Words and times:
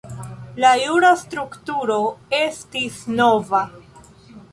La 0.61 0.69
jura 0.83 1.11
strukturo 1.23 1.97
estis 2.39 2.97
nova. 3.21 3.61